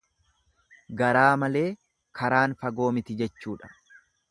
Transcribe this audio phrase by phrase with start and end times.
[1.01, 1.67] Garaa malee
[2.21, 3.73] karaan fagoo miti jechuudha.